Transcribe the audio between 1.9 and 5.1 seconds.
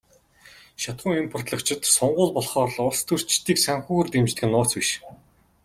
сонгууль болохоор л улстөрчдийг санхүүгээр дэмждэг нь нууц биш.